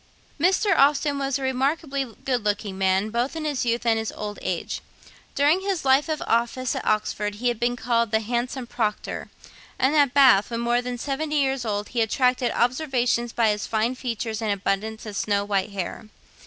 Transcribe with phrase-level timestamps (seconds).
[0.39, 0.75] Mr.
[0.75, 4.81] Austen was a remarkably good looking man, both in his youth and his old age.
[5.35, 9.29] During his year of office at Oxford he had been called the 'handsome Proctor;'
[9.77, 13.93] and at Bath, when more than seventy years old, he attracted observation by his fine
[13.93, 16.05] features and abundance of snow white hair.